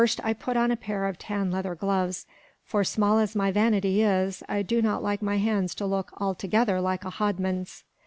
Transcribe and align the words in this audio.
I 0.23 0.33
put 0.33 0.57
on 0.57 0.71
a 0.71 0.75
pair 0.75 1.05
of 1.05 1.19
tan 1.19 1.51
leather 1.51 1.75
gloves; 1.75 2.25
for 2.63 2.83
small 2.83 3.19
as 3.19 3.35
my 3.35 3.51
vanity 3.51 4.01
is, 4.01 4.41
I 4.49 4.63
do 4.63 4.81
not 4.81 5.03
like 5.03 5.21
my 5.21 5.37
hands 5.37 5.75
to 5.75 5.85
look 5.85 6.11
altogether 6.19 6.81
like 6.81 7.05
a 7.05 7.11
hodman's. 7.11 7.83